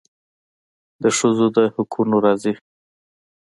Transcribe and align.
د 1.01 1.03
ښځو 1.17 1.47
د 1.55 1.57
حقونو 1.75 2.15
راځي. 2.25 2.53